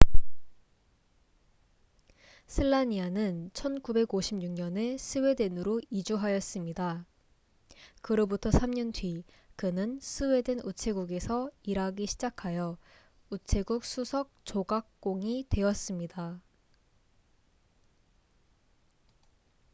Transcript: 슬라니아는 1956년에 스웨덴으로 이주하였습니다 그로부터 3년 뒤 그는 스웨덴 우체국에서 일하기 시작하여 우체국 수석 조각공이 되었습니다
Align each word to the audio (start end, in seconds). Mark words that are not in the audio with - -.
슬라니아는 2.47 3.51
1956년에 3.53 4.97
스웨덴으로 4.97 5.79
이주하였습니다 5.91 7.05
그로부터 8.01 8.49
3년 8.49 8.91
뒤 8.95 9.23
그는 9.55 9.99
스웨덴 10.01 10.59
우체국에서 10.61 11.51
일하기 11.61 12.07
시작하여 12.07 12.79
우체국 13.29 13.85
수석 13.85 14.31
조각공이 14.43 15.45
되었습니다 15.49 16.41